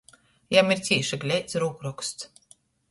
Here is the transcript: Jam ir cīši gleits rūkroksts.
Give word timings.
Jam 0.55 0.71
ir 0.77 0.81
cīši 0.89 1.21
gleits 1.27 1.61
rūkroksts. 1.65 2.55